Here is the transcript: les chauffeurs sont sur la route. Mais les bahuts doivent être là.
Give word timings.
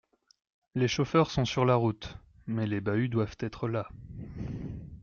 les 0.73 0.87
chauffeurs 0.87 1.29
sont 1.29 1.45
sur 1.45 1.63
la 1.63 1.75
route. 1.75 2.17
Mais 2.47 2.65
les 2.65 2.81
bahuts 2.81 3.07
doivent 3.07 3.37
être 3.39 3.67
là. 3.67 3.87